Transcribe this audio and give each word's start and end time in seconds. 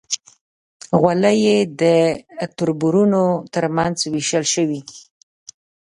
غولی 0.99 1.35
یې 1.45 1.57
د 1.81 1.83
تربرونو 2.57 3.23
تر 3.53 3.65
منځ 3.75 3.97
وېشل 4.13 4.45
شوی. 4.53 4.81